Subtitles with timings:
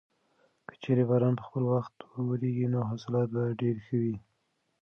[0.67, 4.15] که چېرې باران په خپل وخت وورېږي نو حاصلات به ډېر ښه وي.